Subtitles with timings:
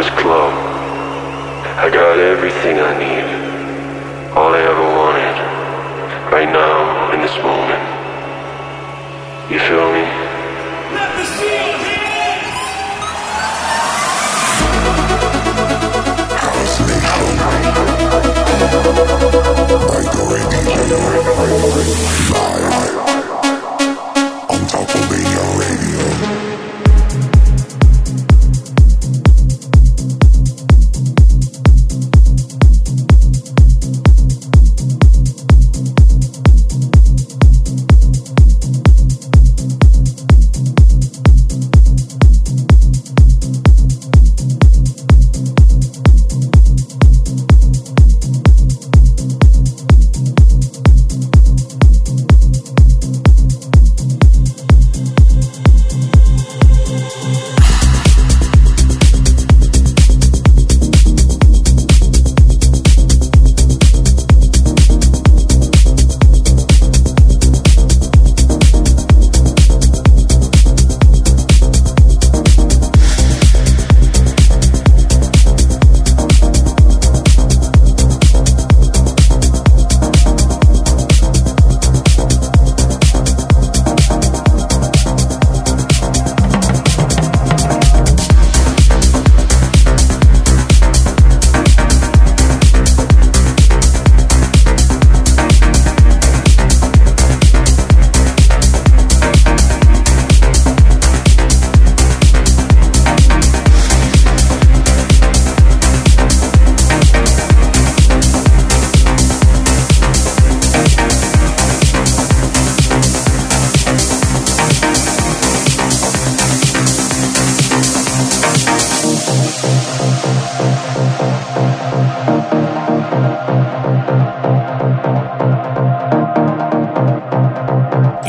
[0.00, 0.52] this club.
[1.76, 3.26] I got everything I need.
[4.32, 5.36] All I ever wanted.
[6.32, 7.84] Right now, in this moment.
[9.52, 10.04] You feel me?
[10.96, 12.60] Let me see your hands!
[16.44, 17.60] House Nation by
[20.16, 20.80] Dore DJ
[22.32, 23.09] live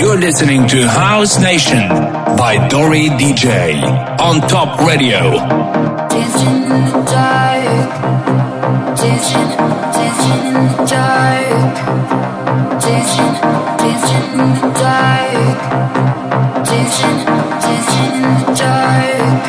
[0.00, 3.82] You're listening to House Nation by Dory DJ
[4.18, 5.36] on Top Radio.
[6.08, 7.90] Dancing in the dark.
[8.96, 9.50] Dancing,
[9.92, 11.74] dancing in the dark.
[12.80, 13.34] Dancing,
[13.76, 15.58] dancing in the dark.
[16.64, 17.18] Dancing,
[17.60, 19.44] dancing in the dark.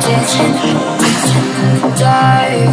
[0.00, 0.54] Dancing,
[1.02, 2.72] dancing in the dark.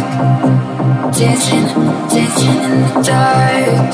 [1.12, 1.66] Dancing,
[2.08, 3.90] dancing in the dark.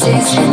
[0.00, 0.52] Dancing,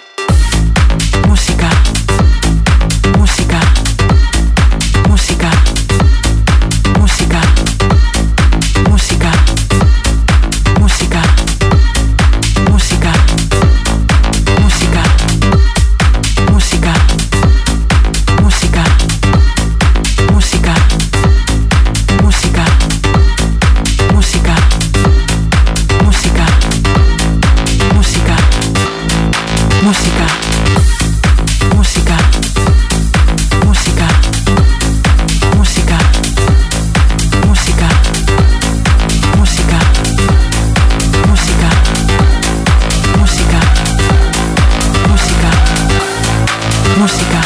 [47.01, 47.41] música,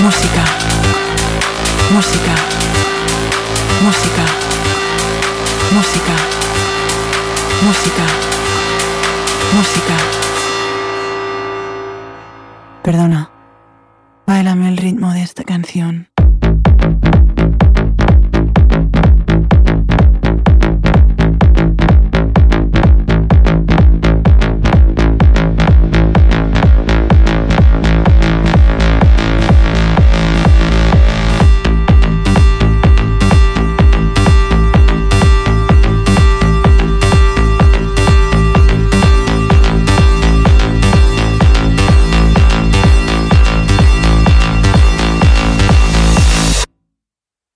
[0.00, 0.44] música,
[1.90, 2.34] música,
[3.82, 4.24] música,
[5.74, 6.14] música,
[7.66, 8.04] música,
[9.56, 9.96] música.
[12.84, 13.13] Perdona,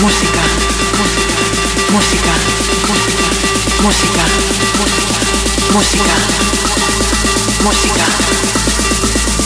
[0.00, 0.42] música,
[1.92, 2.32] música,
[3.82, 4.24] música, música,
[5.72, 6.14] música,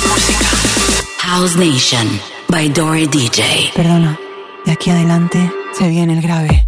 [0.08, 0.48] música.
[1.18, 3.72] House Nation by Dory DJ.
[3.74, 4.18] Perdona,
[4.64, 6.67] de aquí adelante se viene el grave.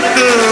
[0.00, 0.51] the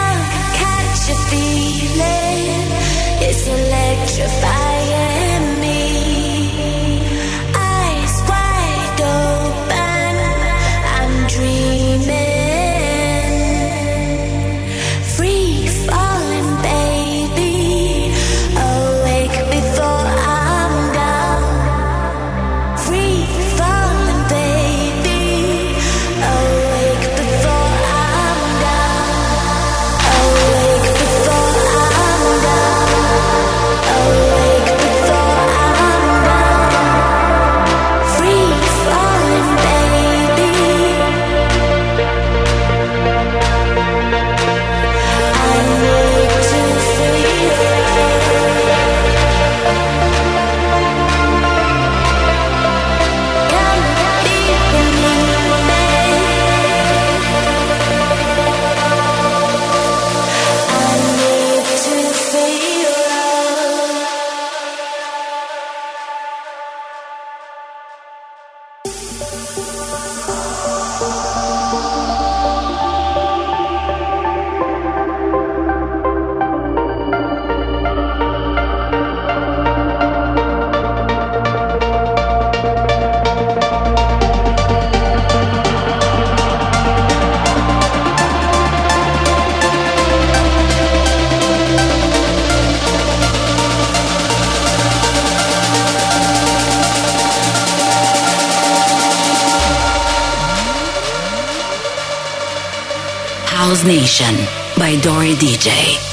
[103.85, 104.35] Nation
[104.77, 106.10] by Dory DJ.